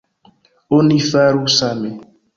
[0.77, 1.91] Oni faru same.